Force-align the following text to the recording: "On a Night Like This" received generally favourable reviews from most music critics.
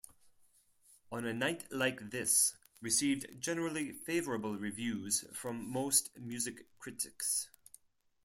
"On 1.11 1.27
a 1.27 1.31
Night 1.31 1.71
Like 1.71 2.09
This" 2.09 2.55
received 2.81 3.39
generally 3.39 3.91
favourable 3.91 4.57
reviews 4.57 5.23
from 5.31 5.71
most 5.71 6.09
music 6.17 6.65
critics. 6.79 7.51